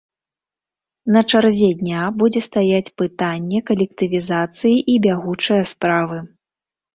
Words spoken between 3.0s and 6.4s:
пытанне калектывізацыі і бягучыя справы.